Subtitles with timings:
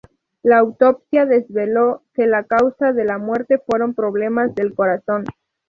[0.41, 5.25] La autopsia desveló que la causa de la muerte fueron problemas del corazón.